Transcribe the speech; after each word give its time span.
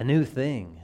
a 0.00 0.04
new 0.04 0.24
thing. 0.24 0.80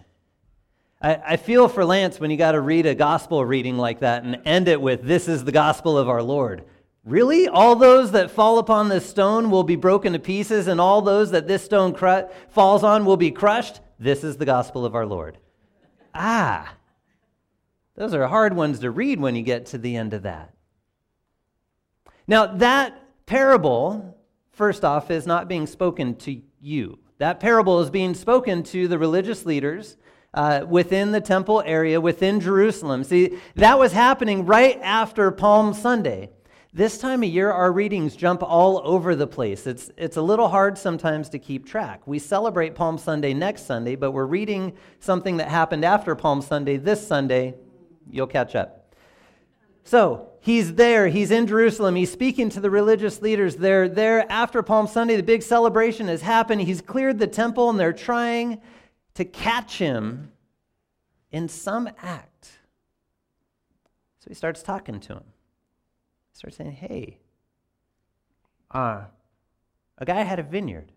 I, 1.00 1.14
I 1.14 1.36
feel 1.38 1.68
for 1.68 1.84
Lance 1.84 2.20
when 2.20 2.30
you 2.30 2.36
got 2.36 2.52
to 2.52 2.60
read 2.60 2.84
a 2.84 2.94
gospel 2.94 3.44
reading 3.44 3.78
like 3.78 4.00
that 4.00 4.24
and 4.24 4.42
end 4.44 4.68
it 4.68 4.80
with, 4.80 5.02
This 5.02 5.26
is 5.26 5.42
the 5.42 5.52
gospel 5.52 5.96
of 5.96 6.08
our 6.08 6.22
Lord. 6.22 6.64
Really? 7.02 7.48
All 7.48 7.76
those 7.76 8.12
that 8.12 8.30
fall 8.30 8.58
upon 8.58 8.88
this 8.88 9.08
stone 9.08 9.50
will 9.50 9.62
be 9.62 9.76
broken 9.76 10.12
to 10.12 10.18
pieces, 10.18 10.66
and 10.66 10.80
all 10.80 11.00
those 11.00 11.30
that 11.30 11.48
this 11.48 11.64
stone 11.64 11.94
cru- 11.94 12.28
falls 12.50 12.84
on 12.84 13.04
will 13.06 13.16
be 13.16 13.30
crushed? 13.30 13.80
This 13.98 14.22
is 14.22 14.36
the 14.36 14.44
gospel 14.44 14.84
of 14.84 14.94
our 14.94 15.06
Lord. 15.06 15.38
Ah, 16.14 16.74
those 17.94 18.12
are 18.12 18.26
hard 18.26 18.54
ones 18.54 18.80
to 18.80 18.90
read 18.90 19.18
when 19.18 19.34
you 19.34 19.42
get 19.42 19.66
to 19.66 19.78
the 19.78 19.96
end 19.96 20.12
of 20.12 20.24
that. 20.24 20.52
Now, 22.26 22.46
that 22.46 23.02
parable, 23.24 24.18
first 24.50 24.84
off, 24.84 25.10
is 25.10 25.26
not 25.26 25.48
being 25.48 25.66
spoken 25.66 26.16
to 26.16 26.42
you. 26.60 26.98
That 27.18 27.40
parable 27.40 27.80
is 27.80 27.90
being 27.90 28.14
spoken 28.14 28.62
to 28.64 28.88
the 28.88 28.98
religious 28.98 29.46
leaders 29.46 29.96
uh, 30.34 30.66
within 30.68 31.12
the 31.12 31.20
temple 31.20 31.62
area, 31.64 32.00
within 32.00 32.40
Jerusalem. 32.40 33.04
See, 33.04 33.38
that 33.54 33.78
was 33.78 33.92
happening 33.92 34.44
right 34.44 34.78
after 34.82 35.30
Palm 35.30 35.72
Sunday. 35.72 36.30
This 36.74 36.98
time 36.98 37.22
of 37.22 37.30
year, 37.30 37.50
our 37.50 37.72
readings 37.72 38.16
jump 38.16 38.42
all 38.42 38.82
over 38.84 39.16
the 39.16 39.26
place. 39.26 39.66
It's, 39.66 39.90
it's 39.96 40.18
a 40.18 40.22
little 40.22 40.48
hard 40.48 40.76
sometimes 40.76 41.30
to 41.30 41.38
keep 41.38 41.64
track. 41.64 42.06
We 42.06 42.18
celebrate 42.18 42.74
Palm 42.74 42.98
Sunday 42.98 43.32
next 43.32 43.64
Sunday, 43.64 43.96
but 43.96 44.10
we're 44.10 44.26
reading 44.26 44.74
something 45.00 45.38
that 45.38 45.48
happened 45.48 45.86
after 45.86 46.14
Palm 46.14 46.42
Sunday 46.42 46.76
this 46.76 47.06
Sunday. 47.06 47.54
You'll 48.10 48.26
catch 48.26 48.54
up. 48.54 48.75
So 49.86 50.28
he's 50.40 50.74
there. 50.74 51.06
He's 51.06 51.30
in 51.30 51.46
Jerusalem. 51.46 51.94
He's 51.94 52.10
speaking 52.10 52.50
to 52.50 52.60
the 52.60 52.70
religious 52.70 53.22
leaders. 53.22 53.54
They're 53.56 53.88
there 53.88 54.30
after 54.30 54.62
Palm 54.62 54.88
Sunday. 54.88 55.16
The 55.16 55.22
big 55.22 55.42
celebration 55.42 56.08
has 56.08 56.22
happened. 56.22 56.60
He's 56.60 56.82
cleared 56.82 57.20
the 57.20 57.28
temple, 57.28 57.70
and 57.70 57.78
they're 57.78 57.92
trying 57.92 58.60
to 59.14 59.24
catch 59.24 59.78
him 59.78 60.32
in 61.30 61.48
some 61.48 61.88
act. 62.02 62.50
So 64.18 64.26
he 64.28 64.34
starts 64.34 64.60
talking 64.62 64.98
to 64.98 65.12
him. 65.14 65.24
He 66.32 66.38
starts 66.38 66.56
saying, 66.56 66.72
Hey, 66.72 67.20
uh, 68.72 69.04
a 69.98 70.04
guy 70.04 70.22
had 70.24 70.40
a 70.40 70.42
vineyard. 70.42 70.90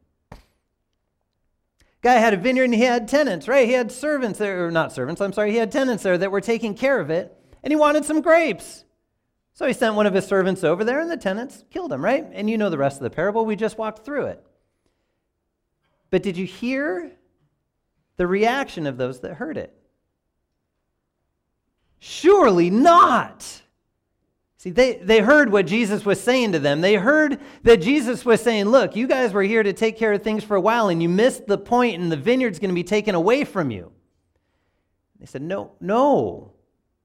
Guy 2.01 2.13
had 2.13 2.33
a 2.33 2.37
vineyard 2.37 2.65
and 2.65 2.73
he 2.73 2.81
had 2.81 3.07
tenants, 3.07 3.47
right? 3.47 3.67
He 3.67 3.73
had 3.73 3.91
servants 3.91 4.39
there, 4.39 4.65
or 4.65 4.71
not 4.71 4.93
servants, 4.93 5.21
I'm 5.21 5.33
sorry, 5.33 5.51
he 5.51 5.57
had 5.57 5.71
tenants 5.71 6.01
there 6.01 6.17
that 6.17 6.31
were 6.31 6.41
taking 6.41 6.73
care 6.73 6.99
of 6.99 7.09
it, 7.09 7.35
and 7.61 7.71
he 7.71 7.75
wanted 7.75 8.05
some 8.05 8.21
grapes. 8.21 8.85
So 9.59 9.67
he 9.67 9.73
sent 9.73 9.95
one 9.95 10.07
of 10.07 10.13
his 10.13 10.25
servants 10.25 10.63
over 10.63 10.85
there, 10.85 11.01
and 11.01 11.11
the 11.11 11.17
tenants 11.17 11.65
killed 11.69 11.91
him, 11.91 12.01
right? 12.01 12.25
And 12.31 12.49
you 12.49 12.57
know 12.57 12.69
the 12.69 12.77
rest 12.77 12.95
of 12.95 13.03
the 13.03 13.09
parable. 13.09 13.45
We 13.45 13.57
just 13.57 13.77
walked 13.77 14.05
through 14.05 14.27
it. 14.27 14.41
But 16.09 16.23
did 16.23 16.37
you 16.37 16.45
hear 16.45 17.11
the 18.15 18.25
reaction 18.25 18.87
of 18.87 18.95
those 18.95 19.19
that 19.19 19.33
heard 19.33 19.57
it? 19.57 19.75
Surely 21.99 22.69
not. 22.69 23.61
See, 24.59 24.69
they, 24.69 24.93
they 24.93 25.19
heard 25.19 25.51
what 25.51 25.67
Jesus 25.67 26.05
was 26.05 26.23
saying 26.23 26.53
to 26.53 26.59
them. 26.59 26.79
They 26.79 26.95
heard 26.95 27.41
that 27.63 27.81
Jesus 27.81 28.23
was 28.23 28.41
saying, 28.41 28.67
Look, 28.67 28.95
you 28.95 29.07
guys 29.07 29.33
were 29.33 29.43
here 29.43 29.61
to 29.61 29.73
take 29.73 29.97
care 29.97 30.13
of 30.13 30.23
things 30.23 30.45
for 30.45 30.55
a 30.55 30.61
while, 30.61 30.87
and 30.87 31.03
you 31.03 31.09
missed 31.09 31.47
the 31.47 31.57
point, 31.57 32.01
and 32.01 32.09
the 32.09 32.15
vineyard's 32.15 32.59
going 32.59 32.71
to 32.71 32.75
be 32.75 32.85
taken 32.85 33.13
away 33.13 33.43
from 33.43 33.71
you. 33.71 33.91
They 35.19 35.25
said, 35.25 35.41
No, 35.41 35.73
no. 35.81 36.53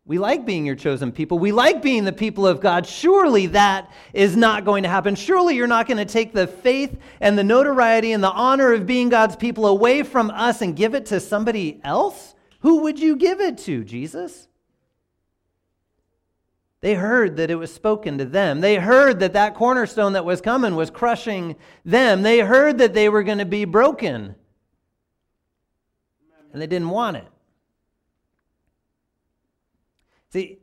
We 0.06 0.18
like 0.18 0.44
being 0.44 0.66
your 0.66 0.76
chosen 0.76 1.12
people. 1.12 1.38
We 1.38 1.50
like 1.50 1.80
being 1.80 2.04
the 2.04 2.12
people 2.12 2.46
of 2.46 2.60
God. 2.60 2.86
Surely 2.86 3.46
that 3.46 3.90
is 4.12 4.36
not 4.36 4.66
going 4.66 4.82
to 4.82 4.88
happen. 4.88 5.14
Surely 5.14 5.56
you're 5.56 5.66
not 5.66 5.86
going 5.86 5.96
to 5.96 6.04
take 6.04 6.34
the 6.34 6.46
faith 6.46 6.98
and 7.22 7.38
the 7.38 7.44
notoriety 7.44 8.12
and 8.12 8.22
the 8.22 8.30
honor 8.30 8.74
of 8.74 8.86
being 8.86 9.08
God's 9.08 9.34
people 9.34 9.66
away 9.66 10.02
from 10.02 10.30
us 10.30 10.60
and 10.60 10.76
give 10.76 10.94
it 10.94 11.06
to 11.06 11.20
somebody 11.20 11.80
else? 11.82 12.34
Who 12.60 12.82
would 12.82 12.98
you 12.98 13.16
give 13.16 13.40
it 13.40 13.56
to, 13.58 13.82
Jesus? 13.82 14.46
They 16.82 16.94
heard 16.94 17.38
that 17.38 17.50
it 17.50 17.54
was 17.54 17.72
spoken 17.72 18.18
to 18.18 18.26
them. 18.26 18.60
They 18.60 18.76
heard 18.76 19.20
that 19.20 19.32
that 19.32 19.54
cornerstone 19.54 20.12
that 20.12 20.26
was 20.26 20.42
coming 20.42 20.76
was 20.76 20.90
crushing 20.90 21.56
them. 21.86 22.20
They 22.20 22.40
heard 22.40 22.76
that 22.76 22.92
they 22.92 23.08
were 23.08 23.22
going 23.22 23.38
to 23.38 23.46
be 23.46 23.64
broken. 23.64 24.34
And 26.52 26.60
they 26.60 26.66
didn't 26.66 26.90
want 26.90 27.16
it. 27.16 27.26
See, 30.34 30.58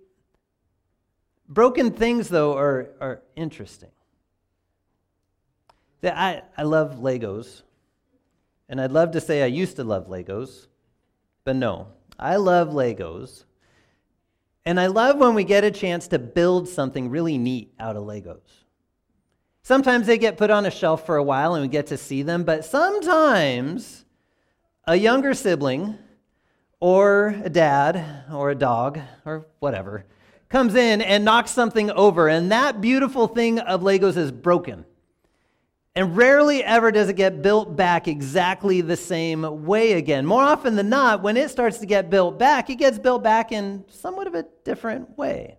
broken 1.48 1.92
things, 1.92 2.28
though, 2.28 2.58
are, 2.58 2.90
are 3.00 3.22
interesting. 3.38 3.92
I, 6.04 6.42
I 6.58 6.64
love 6.64 6.98
Legos. 6.98 7.62
And 8.68 8.82
I'd 8.82 8.92
love 8.92 9.12
to 9.12 9.22
say 9.22 9.44
I 9.44 9.46
used 9.46 9.78
to 9.78 9.86
love 9.86 10.10
Legos, 10.10 10.68
but 11.46 11.56
no. 11.56 11.88
I 12.20 12.36
love 12.36 12.72
Legos. 12.72 13.46
And 14.66 14.78
I 14.78 14.88
love 14.88 15.20
when 15.20 15.36
we 15.36 15.46
get 15.46 15.64
a 15.64 15.72
chance 15.72 16.10
to 16.10 16.20
build 16.20 16.68
something 16.68 17.10
really 17.10 17.38
neat 17.38 17.74
out 17.80 17.96
of 17.96 18.04
Legos. 18.04 18.42
Sometimes 19.64 20.06
they 20.06 20.18
get 20.18 20.36
put 20.36 20.50
on 20.50 20.66
a 20.66 20.72
shelf 20.72 21.06
for 21.06 21.16
a 21.16 21.24
while 21.24 21.56
and 21.56 21.62
we 21.62 21.70
get 21.70 21.88
to 21.88 21.98
see 21.98 22.24
them, 22.24 22.44
but 22.44 22.66
sometimes 22.66 24.04
a 24.86 24.98
younger 24.98 25.34
sibling 25.34 25.98
or 26.82 27.28
a 27.46 27.50
dad 27.50 28.26
or 28.34 28.50
a 28.50 28.56
dog 28.56 29.00
or 29.24 29.46
whatever 29.60 30.04
comes 30.52 30.76
in 30.76 31.02
and 31.02 31.24
knocks 31.24 31.50
something 31.50 31.90
over, 31.92 32.28
and 32.28 32.52
that 32.52 32.82
beautiful 32.82 33.28
thing 33.28 33.60
of 33.60 33.82
Legos 33.82 34.18
is 34.18 34.32
broken. 34.32 34.86
And 35.96 36.16
rarely 36.16 36.64
ever 36.64 36.92
does 36.92 37.10
it 37.10 37.16
get 37.16 37.42
built 37.42 37.76
back 37.76 38.08
exactly 38.08 38.82
the 38.82 38.96
same 38.96 39.66
way 39.66 39.94
again. 39.94 40.26
More 40.26 40.44
often 40.44 40.76
than 40.76 40.90
not, 40.90 41.22
when 41.22 41.36
it 41.36 41.50
starts 41.50 41.80
to 41.80 41.86
get 41.86 42.10
built 42.10 42.38
back, 42.38 42.70
it 42.70 42.76
gets 42.76 43.00
built 43.00 43.24
back 43.24 43.52
in 43.52 43.84
somewhat 43.90 44.28
of 44.28 44.36
a 44.36 44.46
different 44.64 45.18
way. 45.18 45.58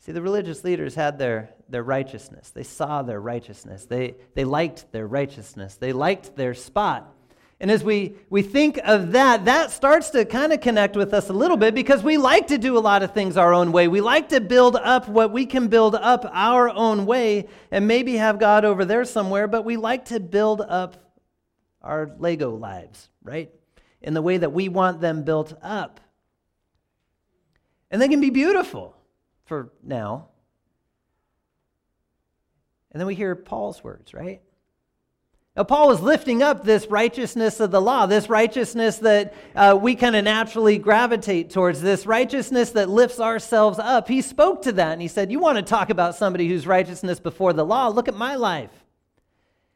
See, 0.00 0.12
the 0.12 0.22
religious 0.22 0.64
leaders 0.64 0.94
had 0.94 1.18
their, 1.18 1.50
their 1.68 1.84
righteousness. 1.84 2.50
They 2.50 2.64
saw 2.64 3.02
their 3.02 3.20
righteousness. 3.20 3.84
They, 3.84 4.14
they 4.34 4.44
liked 4.44 4.90
their 4.92 5.06
righteousness. 5.06 5.76
They 5.76 5.92
liked 5.92 6.36
their 6.36 6.54
spot. 6.54 7.14
And 7.60 7.70
as 7.70 7.84
we, 7.84 8.16
we 8.30 8.40
think 8.40 8.80
of 8.84 9.12
that, 9.12 9.44
that 9.44 9.70
starts 9.70 10.08
to 10.10 10.24
kind 10.24 10.52
of 10.54 10.62
connect 10.62 10.96
with 10.96 11.12
us 11.12 11.28
a 11.28 11.34
little 11.34 11.58
bit 11.58 11.74
because 11.74 12.02
we 12.02 12.16
like 12.16 12.46
to 12.46 12.56
do 12.56 12.78
a 12.78 12.80
lot 12.80 13.02
of 13.02 13.12
things 13.12 13.36
our 13.36 13.52
own 13.52 13.70
way. 13.70 13.86
We 13.86 14.00
like 14.00 14.30
to 14.30 14.40
build 14.40 14.76
up 14.76 15.08
what 15.08 15.30
we 15.30 15.44
can 15.44 15.68
build 15.68 15.94
up 15.94 16.24
our 16.32 16.70
own 16.70 17.04
way 17.04 17.48
and 17.70 17.86
maybe 17.86 18.16
have 18.16 18.38
God 18.38 18.64
over 18.64 18.86
there 18.86 19.04
somewhere, 19.04 19.46
but 19.46 19.66
we 19.66 19.76
like 19.76 20.06
to 20.06 20.20
build 20.20 20.62
up 20.62 21.14
our 21.82 22.10
Lego 22.18 22.54
lives, 22.56 23.10
right? 23.22 23.50
In 24.00 24.14
the 24.14 24.22
way 24.22 24.38
that 24.38 24.52
we 24.52 24.70
want 24.70 25.02
them 25.02 25.24
built 25.24 25.52
up. 25.62 26.00
And 27.90 28.00
they 28.00 28.08
can 28.08 28.22
be 28.22 28.30
beautiful 28.30 28.96
for 29.44 29.70
now. 29.82 30.28
And 32.90 33.00
then 33.00 33.06
we 33.06 33.14
hear 33.14 33.34
Paul's 33.34 33.84
words, 33.84 34.14
right? 34.14 34.40
Now, 35.60 35.64
Paul 35.64 35.90
is 35.90 36.00
lifting 36.00 36.42
up 36.42 36.64
this 36.64 36.86
righteousness 36.86 37.60
of 37.60 37.70
the 37.70 37.82
law, 37.82 38.06
this 38.06 38.30
righteousness 38.30 38.96
that 39.00 39.34
uh, 39.54 39.78
we 39.78 39.94
kind 39.94 40.16
of 40.16 40.24
naturally 40.24 40.78
gravitate 40.78 41.50
towards, 41.50 41.82
this 41.82 42.06
righteousness 42.06 42.70
that 42.70 42.88
lifts 42.88 43.20
ourselves 43.20 43.78
up. 43.78 44.08
He 44.08 44.22
spoke 44.22 44.62
to 44.62 44.72
that 44.72 44.92
and 44.92 45.02
he 45.02 45.08
said, 45.08 45.30
You 45.30 45.38
want 45.38 45.58
to 45.58 45.62
talk 45.62 45.90
about 45.90 46.14
somebody 46.14 46.48
whose 46.48 46.66
righteousness 46.66 47.20
before 47.20 47.52
the 47.52 47.66
law? 47.66 47.88
Look 47.88 48.08
at 48.08 48.14
my 48.14 48.36
life. 48.36 48.70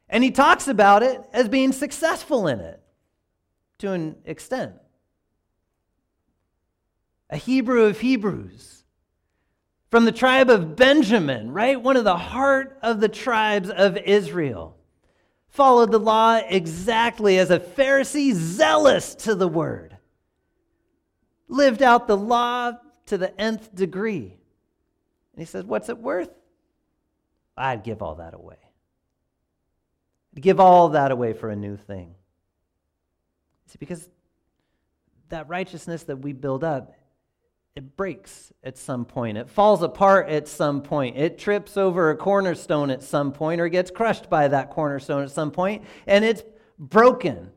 And 0.08 0.24
he 0.24 0.30
talks 0.30 0.68
about 0.68 1.02
it 1.02 1.20
as 1.34 1.50
being 1.50 1.72
successful 1.72 2.46
in 2.46 2.60
it 2.60 2.80
to 3.80 3.92
an 3.92 4.16
extent. 4.24 4.72
A 7.28 7.36
Hebrew 7.36 7.82
of 7.82 8.00
Hebrews 8.00 8.84
from 9.90 10.06
the 10.06 10.12
tribe 10.12 10.48
of 10.48 10.76
Benjamin, 10.76 11.52
right? 11.52 11.78
One 11.78 11.98
of 11.98 12.04
the 12.04 12.16
heart 12.16 12.78
of 12.80 13.00
the 13.00 13.08
tribes 13.10 13.68
of 13.68 13.98
Israel 13.98 14.78
followed 15.54 15.92
the 15.92 16.00
law 16.00 16.40
exactly 16.48 17.38
as 17.38 17.50
a 17.50 17.60
Pharisee, 17.60 18.34
zealous 18.34 19.14
to 19.14 19.36
the 19.36 19.46
word, 19.46 19.96
lived 21.46 21.80
out 21.80 22.08
the 22.08 22.16
law 22.16 22.72
to 23.06 23.16
the 23.16 23.40
nth 23.40 23.72
degree. 23.72 24.36
And 25.32 25.40
he 25.40 25.44
says, 25.44 25.64
What's 25.64 25.88
it 25.88 25.98
worth? 25.98 26.30
I'd 27.56 27.84
give 27.84 28.02
all 28.02 28.16
that 28.16 28.34
away. 28.34 28.58
I'd 30.36 30.42
give 30.42 30.58
all 30.58 30.88
that 30.90 31.12
away 31.12 31.32
for 31.32 31.50
a 31.50 31.56
new 31.56 31.76
thing. 31.76 32.16
See, 33.66 33.76
because 33.78 34.08
that 35.28 35.48
righteousness 35.48 36.02
that 36.04 36.16
we 36.16 36.32
build 36.32 36.64
up 36.64 36.94
it 37.76 37.96
breaks 37.96 38.52
at 38.62 38.78
some 38.78 39.04
point. 39.04 39.36
It 39.36 39.50
falls 39.50 39.82
apart 39.82 40.28
at 40.28 40.46
some 40.46 40.80
point. 40.80 41.16
It 41.16 41.38
trips 41.38 41.76
over 41.76 42.10
a 42.10 42.16
cornerstone 42.16 42.90
at 42.90 43.02
some 43.02 43.32
point 43.32 43.60
or 43.60 43.68
gets 43.68 43.90
crushed 43.90 44.30
by 44.30 44.48
that 44.48 44.70
cornerstone 44.70 45.24
at 45.24 45.32
some 45.32 45.50
point, 45.50 45.84
and 46.06 46.24
it's 46.24 46.42
broken. 46.78 47.50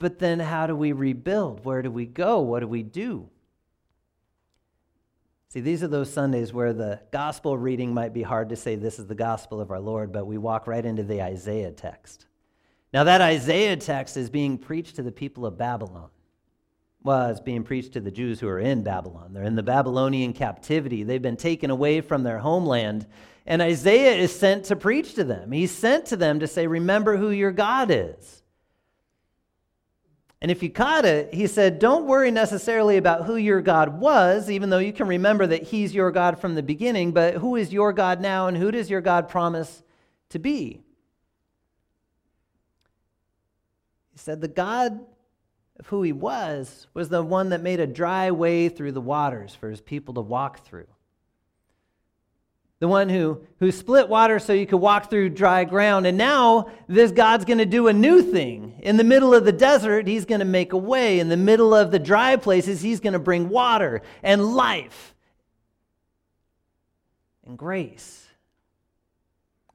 But 0.00 0.18
then 0.18 0.40
how 0.40 0.66
do 0.66 0.74
we 0.74 0.92
rebuild? 0.92 1.64
Where 1.64 1.80
do 1.80 1.90
we 1.90 2.06
go? 2.06 2.40
What 2.40 2.60
do 2.60 2.68
we 2.68 2.82
do? 2.82 3.28
See, 5.48 5.60
these 5.60 5.84
are 5.84 5.88
those 5.88 6.12
Sundays 6.12 6.52
where 6.52 6.72
the 6.72 7.00
gospel 7.12 7.56
reading 7.56 7.94
might 7.94 8.12
be 8.12 8.22
hard 8.22 8.48
to 8.48 8.56
say 8.56 8.74
this 8.74 8.98
is 8.98 9.06
the 9.06 9.14
gospel 9.14 9.60
of 9.60 9.70
our 9.70 9.78
Lord, 9.78 10.10
but 10.10 10.26
we 10.26 10.36
walk 10.36 10.66
right 10.66 10.84
into 10.84 11.04
the 11.04 11.22
Isaiah 11.22 11.70
text. 11.70 12.26
Now, 12.92 13.04
that 13.04 13.20
Isaiah 13.20 13.76
text 13.76 14.16
is 14.16 14.28
being 14.30 14.58
preached 14.58 14.96
to 14.96 15.02
the 15.02 15.12
people 15.12 15.46
of 15.46 15.56
Babylon. 15.56 16.10
It's 17.06 17.40
being 17.40 17.64
preached 17.64 17.92
to 17.92 18.00
the 18.00 18.10
Jews 18.10 18.40
who 18.40 18.48
are 18.48 18.58
in 18.58 18.82
Babylon. 18.82 19.32
They're 19.32 19.44
in 19.44 19.56
the 19.56 19.62
Babylonian 19.62 20.32
captivity. 20.32 21.02
They've 21.02 21.20
been 21.20 21.36
taken 21.36 21.70
away 21.70 22.00
from 22.00 22.22
their 22.22 22.38
homeland. 22.38 23.06
And 23.46 23.60
Isaiah 23.60 24.14
is 24.14 24.34
sent 24.34 24.66
to 24.66 24.76
preach 24.76 25.14
to 25.14 25.24
them. 25.24 25.52
He's 25.52 25.70
sent 25.70 26.06
to 26.06 26.16
them 26.16 26.40
to 26.40 26.46
say, 26.46 26.66
Remember 26.66 27.16
who 27.16 27.30
your 27.30 27.52
God 27.52 27.90
is. 27.90 28.42
And 30.40 30.50
if 30.50 30.62
you 30.62 30.70
caught 30.70 31.04
it, 31.04 31.32
he 31.32 31.46
said, 31.46 31.78
Don't 31.78 32.06
worry 32.06 32.30
necessarily 32.30 32.96
about 32.96 33.24
who 33.24 33.36
your 33.36 33.60
God 33.60 34.00
was, 34.00 34.50
even 34.50 34.70
though 34.70 34.78
you 34.78 34.92
can 34.92 35.06
remember 35.06 35.46
that 35.46 35.64
he's 35.64 35.94
your 35.94 36.10
God 36.10 36.38
from 36.38 36.54
the 36.54 36.62
beginning, 36.62 37.12
but 37.12 37.34
who 37.34 37.56
is 37.56 37.72
your 37.72 37.92
God 37.92 38.20
now 38.20 38.46
and 38.46 38.56
who 38.56 38.70
does 38.70 38.88
your 38.88 39.02
God 39.02 39.28
promise 39.28 39.82
to 40.30 40.38
be? 40.38 40.80
He 44.12 44.18
said, 44.18 44.40
The 44.40 44.48
God 44.48 45.00
of 45.78 45.86
who 45.88 46.02
he 46.02 46.12
was 46.12 46.86
was 46.94 47.08
the 47.08 47.22
one 47.22 47.50
that 47.50 47.62
made 47.62 47.80
a 47.80 47.86
dry 47.86 48.30
way 48.30 48.68
through 48.68 48.92
the 48.92 49.00
waters 49.00 49.54
for 49.54 49.70
his 49.70 49.80
people 49.80 50.14
to 50.14 50.20
walk 50.20 50.64
through 50.64 50.86
the 52.84 52.88
one 52.88 53.08
who, 53.08 53.40
who 53.60 53.72
split 53.72 54.10
water 54.10 54.38
so 54.38 54.52
you 54.52 54.66
could 54.66 54.76
walk 54.76 55.08
through 55.08 55.30
dry 55.30 55.64
ground. 55.64 56.06
And 56.06 56.18
now 56.18 56.68
this 56.86 57.12
God's 57.12 57.46
going 57.46 57.56
to 57.56 57.64
do 57.64 57.88
a 57.88 57.94
new 57.94 58.20
thing. 58.20 58.78
In 58.82 58.98
the 58.98 59.04
middle 59.04 59.32
of 59.32 59.46
the 59.46 59.52
desert, 59.52 60.06
he's 60.06 60.26
going 60.26 60.40
to 60.40 60.44
make 60.44 60.74
a 60.74 60.76
way. 60.76 61.18
In 61.18 61.30
the 61.30 61.36
middle 61.38 61.74
of 61.74 61.90
the 61.90 61.98
dry 61.98 62.36
places, 62.36 62.82
he's 62.82 63.00
going 63.00 63.14
to 63.14 63.18
bring 63.18 63.48
water 63.48 64.02
and 64.22 64.54
life 64.54 65.14
and 67.46 67.56
grace 67.56 68.26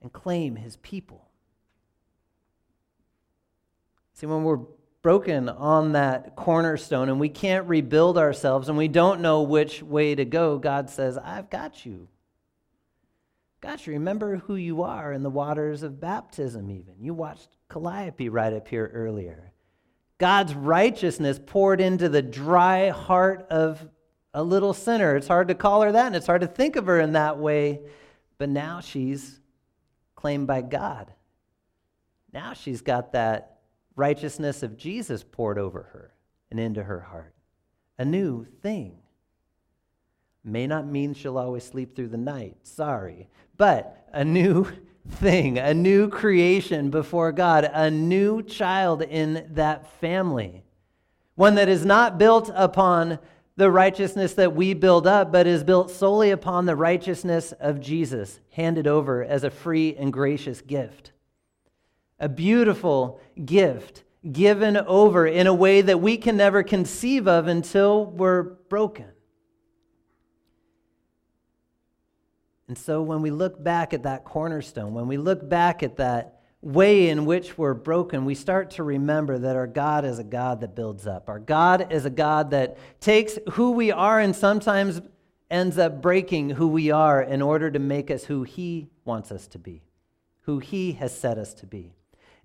and 0.04 0.14
claim 0.14 0.56
his 0.56 0.76
people. 0.78 1.26
See, 4.14 4.28
when 4.28 4.44
we're 4.44 4.60
broken 5.02 5.48
on 5.48 5.94
that 5.94 6.36
cornerstone 6.36 7.10
and 7.10 7.20
we 7.20 7.30
can't 7.30 7.68
rebuild 7.68 8.18
ourselves 8.18 8.70
and 8.70 8.78
we 8.78 8.88
don't 8.88 9.22
know 9.22 9.44
which 9.44 9.82
way 9.82 10.16
to 10.16 10.26
go, 10.26 10.58
God 10.58 10.90
says, 10.90 11.18
I've 11.18 11.50
got 11.50 11.86
you. 11.86 12.08
Gosh, 13.62 13.88
remember 13.88 14.38
who 14.38 14.56
you 14.56 14.84
are 14.84 15.12
in 15.12 15.24
the 15.24 15.30
waters 15.30 15.84
of 15.84 16.00
baptism, 16.00 16.70
even. 16.70 16.96
You 17.00 17.14
watched 17.14 17.50
Calliope 17.70 18.30
right 18.30 18.54
up 18.54 18.68
here 18.68 18.90
earlier. 18.94 19.52
God's 20.18 20.54
righteousness 20.54 21.40
poured 21.46 21.82
into 21.82 22.10
the 22.10 22.22
dry 22.22 22.90
heart 22.90 23.48
of 23.50 23.86
a 24.34 24.44
little 24.44 24.74
sinner. 24.74 25.16
It's 25.16 25.28
hard 25.28 25.48
to 25.50 25.56
call 25.56 25.82
her 25.82 25.92
that, 25.92 26.08
and 26.08 26.16
it's 26.16 26.28
hard 26.28 26.42
to 26.42 26.48
think 26.48 26.76
of 26.76 26.86
her 26.88 27.00
in 27.00 27.14
that 27.14 27.38
way, 27.38 27.82
but 28.38 28.50
now 28.50 28.80
she's 28.80 29.40
claimed 30.16 30.48
by 30.48 30.62
God. 30.62 31.12
Now 32.32 32.54
she's 32.54 32.82
got 32.82 33.14
that 33.14 33.59
righteousness 34.00 34.64
of 34.64 34.78
Jesus 34.78 35.24
poured 35.24 35.60
over 35.60 35.84
her 35.94 36.16
and 36.50 36.60
into 36.60 36.84
her 36.84 37.02
heart. 37.02 37.36
A 38.00 38.06
new 38.06 38.46
thing. 38.62 38.98
May 40.44 40.66
not 40.66 40.88
mean 40.88 41.14
she'll 41.14 41.38
always 41.38 41.64
sleep 41.64 41.96
through 41.96 42.08
the 42.08 42.18
night. 42.18 42.56
Sorry 42.64 43.30
but 43.60 44.08
a 44.14 44.26
new 44.26 44.66
thing, 45.08 45.60
a 45.60 45.74
new 45.74 46.10
creation 46.10 46.90
before 46.90 47.32
God, 47.32 47.70
a 47.72 47.92
new 47.92 48.42
child 48.42 49.04
in 49.04 49.48
that 49.52 49.92
family. 50.00 50.64
One 51.36 51.56
that 51.56 51.70
is 51.70 51.86
not 51.86 52.18
built 52.18 52.50
upon 52.56 53.20
the 53.56 53.70
righteousness 53.70 54.34
that 54.36 54.56
we 54.56 54.74
build 54.74 55.06
up, 55.06 55.32
but 55.32 55.46
is 55.46 55.64
built 55.64 55.92
solely 55.92 56.32
upon 56.32 56.66
the 56.66 56.76
righteousness 56.76 57.52
of 57.60 57.82
Jesus, 57.82 58.40
handed 58.52 58.88
over 58.88 59.24
as 59.24 59.44
a 59.44 59.50
free 59.50 59.96
and 59.98 60.14
gracious 60.14 60.62
gift. 60.62 61.12
A 62.20 62.30
beautiful 62.30 63.20
gift 63.44 64.04
given 64.30 64.76
over 64.76 65.26
in 65.26 65.48
a 65.48 65.54
way 65.54 65.82
that 65.82 66.02
we 66.02 66.18
can 66.18 66.38
never 66.38 66.64
conceive 66.64 67.28
of 67.28 67.48
until 67.48 68.06
we're 68.06 68.44
broken. 68.44 69.08
And 72.68 72.78
so 72.78 73.02
when 73.02 73.22
we 73.22 73.32
look 73.32 73.62
back 73.62 73.94
at 73.94 74.04
that 74.04 74.26
cornerstone, 74.26 74.94
when 74.94 75.08
we 75.08 75.18
look 75.18 75.48
back 75.48 75.82
at 75.82 75.98
that 75.98 76.42
way 76.62 77.10
in 77.10 77.26
which 77.26 77.58
we're 77.58 77.74
broken, 77.74 78.26
we 78.26 78.36
start 78.36 78.72
to 78.72 78.84
remember 78.84 79.40
that 79.40 79.56
our 79.56 79.66
God 79.66 80.06
is 80.06 80.20
a 80.20 80.24
God 80.24 80.62
that 80.62 80.76
builds 80.76 81.08
up. 81.08 81.30
Our 81.30 81.40
God 81.40 81.92
is 81.92 82.06
a 82.06 82.10
God 82.12 82.52
that 82.52 82.78
takes 83.00 83.40
who 83.54 83.72
we 83.72 83.92
are 83.92 84.20
and 84.20 84.36
sometimes 84.36 85.02
ends 85.50 85.78
up 85.78 86.02
breaking 86.02 86.52
who 86.52 86.68
we 86.68 86.92
are 86.92 87.22
in 87.24 87.42
order 87.42 87.72
to 87.72 87.80
make 87.80 88.12
us 88.12 88.26
who 88.26 88.44
He 88.44 88.90
wants 89.04 89.32
us 89.32 89.48
to 89.48 89.58
be, 89.58 89.82
who 90.42 90.60
He 90.60 90.92
has 90.94 91.18
set 91.18 91.38
us 91.38 91.54
to 91.56 91.66
be. 91.66 91.96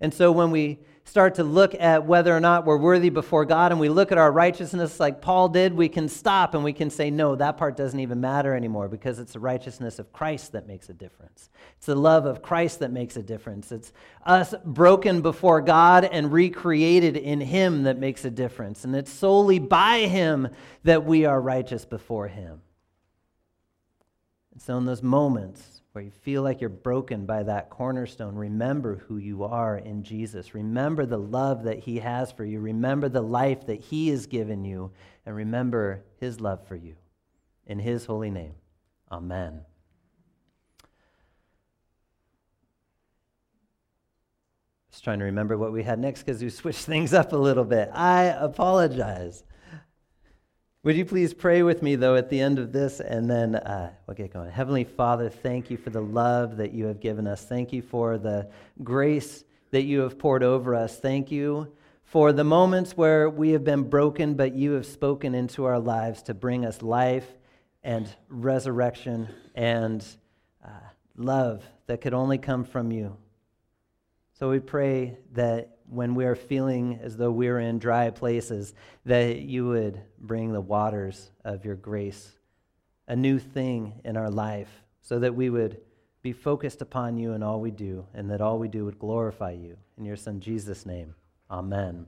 And 0.01 0.13
so 0.13 0.31
when 0.31 0.51
we 0.51 0.79
start 1.05 1.35
to 1.35 1.43
look 1.43 1.75
at 1.75 2.05
whether 2.05 2.35
or 2.35 2.39
not 2.39 2.65
we're 2.65 2.77
worthy 2.77 3.09
before 3.09 3.45
God 3.45 3.71
and 3.71 3.79
we 3.79 3.89
look 3.89 4.11
at 4.11 4.17
our 4.17 4.31
righteousness 4.31 4.99
like 4.99 5.21
Paul 5.21 5.49
did, 5.49 5.73
we 5.73 5.87
can 5.87 6.09
stop 6.09 6.55
and 6.55 6.63
we 6.63 6.73
can 6.73 6.89
say, 6.89 7.11
no, 7.11 7.35
that 7.35 7.57
part 7.57 7.77
doesn't 7.77 7.99
even 7.99 8.19
matter 8.19 8.55
anymore 8.55 8.87
because 8.87 9.19
it's 9.19 9.33
the 9.33 9.39
righteousness 9.39 9.99
of 9.99 10.11
Christ 10.11 10.53
that 10.53 10.67
makes 10.67 10.89
a 10.89 10.93
difference. 10.93 11.49
It's 11.77 11.85
the 11.85 11.95
love 11.95 12.25
of 12.25 12.41
Christ 12.41 12.79
that 12.79 12.91
makes 12.91 13.17
a 13.17 13.23
difference. 13.23 13.71
It's 13.71 13.93
us 14.25 14.55
broken 14.65 15.21
before 15.21 15.61
God 15.61 16.05
and 16.05 16.33
recreated 16.33 17.17
in 17.17 17.39
Him 17.39 17.83
that 17.83 17.99
makes 17.99 18.25
a 18.25 18.31
difference. 18.31 18.83
And 18.83 18.95
it's 18.95 19.11
solely 19.11 19.59
by 19.59 19.99
Him 19.99 20.49
that 20.83 21.05
we 21.05 21.25
are 21.25 21.39
righteous 21.39 21.85
before 21.85 22.27
Him. 22.27 22.61
And 24.53 24.61
so 24.61 24.77
in 24.77 24.85
those 24.85 25.03
moments, 25.03 25.74
where 25.95 26.03
you 26.03 26.11
feel 26.11 26.41
like 26.41 26.59
you're 26.59 26.69
broken 26.69 27.25
by 27.25 27.41
that 27.41 27.69
cornerstone, 27.69 28.35
remember 28.35 28.97
who 29.07 29.15
you 29.15 29.45
are 29.45 29.77
in 29.77 30.03
Jesus. 30.03 30.53
Remember 30.53 31.05
the 31.05 31.17
love 31.17 31.63
that 31.63 31.79
He 31.79 31.99
has 31.99 32.33
for 32.33 32.43
you. 32.43 32.59
Remember 32.59 33.07
the 33.07 33.21
life 33.21 33.65
that 33.67 33.79
He 33.79 34.09
has 34.09 34.27
given 34.27 34.65
you. 34.65 34.91
And 35.25 35.33
remember 35.33 36.03
His 36.17 36.41
love 36.41 36.67
for 36.67 36.75
you. 36.75 36.95
In 37.65 37.79
His 37.79 38.05
holy 38.05 38.29
name, 38.29 38.55
Amen. 39.09 39.61
Just 44.91 45.05
trying 45.05 45.19
to 45.19 45.25
remember 45.25 45.57
what 45.57 45.71
we 45.71 45.81
had 45.81 45.97
next 45.97 46.23
because 46.23 46.43
we 46.43 46.49
switched 46.49 46.85
things 46.85 47.13
up 47.13 47.31
a 47.31 47.37
little 47.37 47.63
bit. 47.63 47.89
I 47.93 48.23
apologize. 48.23 49.45
Would 50.85 50.97
you 50.97 51.05
please 51.05 51.33
pray 51.33 51.63
with 51.63 51.81
me, 51.81 51.95
though, 51.95 52.15
at 52.15 52.29
the 52.29 52.39
end 52.39 52.59
of 52.59 52.71
this, 52.71 52.99
and 52.99 53.27
then 53.27 53.55
uh, 53.55 53.91
we'll 54.05 54.13
get 54.13 54.31
going. 54.31 54.51
Heavenly 54.51 54.83
Father, 54.83 55.29
thank 55.31 55.71
you 55.71 55.77
for 55.77 55.89
the 55.89 55.99
love 55.99 56.57
that 56.57 56.73
you 56.73 56.85
have 56.85 56.99
given 56.99 57.25
us. 57.25 57.43
Thank 57.43 57.73
you 57.73 57.81
for 57.81 58.19
the 58.19 58.51
grace 58.83 59.43
that 59.71 59.81
you 59.81 60.01
have 60.01 60.19
poured 60.19 60.43
over 60.43 60.75
us. 60.75 60.99
Thank 60.99 61.31
you 61.31 61.73
for 62.03 62.31
the 62.31 62.43
moments 62.43 62.95
where 62.95 63.27
we 63.31 63.49
have 63.49 63.63
been 63.63 63.89
broken, 63.89 64.35
but 64.35 64.53
you 64.53 64.73
have 64.73 64.85
spoken 64.85 65.33
into 65.33 65.65
our 65.65 65.79
lives 65.79 66.21
to 66.21 66.35
bring 66.35 66.67
us 66.67 66.83
life 66.83 67.27
and 67.83 68.07
resurrection 68.29 69.27
and 69.55 70.05
uh, 70.63 70.69
love 71.17 71.63
that 71.87 71.99
could 71.99 72.13
only 72.13 72.37
come 72.37 72.63
from 72.63 72.91
you. 72.91 73.17
So 74.33 74.51
we 74.51 74.59
pray 74.59 75.17
that 75.33 75.74
when 75.89 76.15
we 76.15 76.25
are 76.25 76.35
feeling 76.35 76.99
as 77.01 77.17
though 77.17 77.31
we're 77.31 77.59
in 77.59 77.79
dry 77.79 78.09
places, 78.09 78.73
that 79.05 79.39
you 79.39 79.67
would 79.67 80.01
bring 80.19 80.51
the 80.51 80.61
waters 80.61 81.31
of 81.43 81.65
your 81.65 81.75
grace, 81.75 82.31
a 83.07 83.15
new 83.15 83.39
thing 83.39 84.01
in 84.03 84.17
our 84.17 84.29
life, 84.29 84.83
so 85.01 85.19
that 85.19 85.35
we 85.35 85.49
would 85.49 85.79
be 86.21 86.33
focused 86.33 86.81
upon 86.81 87.17
you 87.17 87.33
in 87.33 87.43
all 87.43 87.61
we 87.61 87.71
do, 87.71 88.05
and 88.13 88.31
that 88.31 88.41
all 88.41 88.57
we 88.57 88.67
do 88.67 88.85
would 88.85 88.97
glorify 88.97 89.51
you. 89.51 89.77
In 89.97 90.05
your 90.05 90.15
Son 90.15 90.39
Jesus' 90.39 90.85
name, 90.85 91.13
amen. 91.51 92.07